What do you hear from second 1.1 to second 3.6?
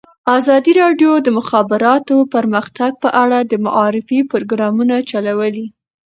د د مخابراتو پرمختګ په اړه د